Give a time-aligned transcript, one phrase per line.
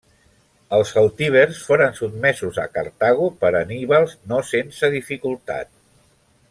[0.77, 5.75] Els celtibers foren sotmesos a Cartago per Anníbal no sense dificultat.